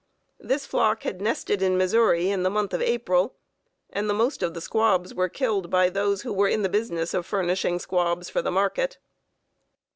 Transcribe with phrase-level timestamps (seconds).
[0.39, 3.35] This flock had nested in Missouri in the month of April,
[3.91, 7.13] and the most of the squabs were killed by those who were in the business
[7.13, 8.97] of furnishing squabs for the market.